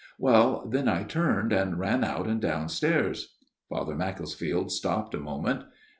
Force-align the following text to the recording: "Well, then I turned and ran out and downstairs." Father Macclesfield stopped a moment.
"Well, 0.17 0.67
then 0.67 0.87
I 0.89 1.03
turned 1.03 1.53
and 1.53 1.77
ran 1.77 2.03
out 2.03 2.25
and 2.25 2.41
downstairs." 2.41 3.35
Father 3.69 3.93
Macclesfield 3.93 4.71
stopped 4.71 5.13
a 5.13 5.19
moment. 5.19 5.65